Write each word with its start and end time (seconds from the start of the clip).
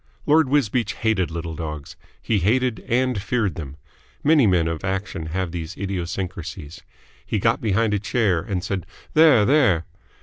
Lord 0.25 0.49
Wisbeach 0.49 0.93
hated 0.93 1.29
little 1.29 1.53
dogs. 1.53 1.95
He 2.19 2.39
hated 2.39 2.79
and 2.87 3.21
feared 3.21 3.53
them. 3.53 3.77
Many 4.23 4.47
men 4.47 4.67
of 4.67 4.83
action 4.83 5.27
have 5.27 5.51
these 5.51 5.77
idiosyncrasies. 5.77 6.81
He 7.23 7.37
got 7.37 7.61
behind 7.61 7.93
a 7.93 7.99
chair 7.99 8.39
and 8.41 8.63
said 8.63 8.87
"There, 9.13 9.45
there." 9.45 9.85